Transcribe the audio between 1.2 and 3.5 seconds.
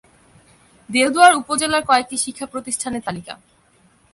উপজেলার কয়েকটি শিক্ষা প্রতিষ্ঠানের তালিকা:-